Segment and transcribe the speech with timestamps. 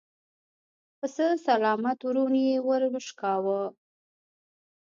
[0.03, 0.03] د
[0.99, 3.61] پسه سلامت ورون يې ور وشکاوه.